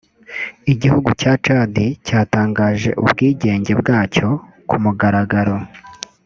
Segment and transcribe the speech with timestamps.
[0.73, 4.27] Igihugu cya Chad cyatangaje ubwigenge bwacyo
[4.69, 5.55] ku mugaragaro